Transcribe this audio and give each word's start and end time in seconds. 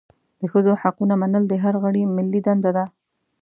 د 0.39 0.41
ښځو 0.51 0.73
حقونه 0.81 1.13
منل 1.21 1.43
د 1.47 1.53
هر 1.63 1.73
غړي 1.83 2.03
ملي 2.15 2.41
دنده 2.47 2.71
ده. 2.77 2.85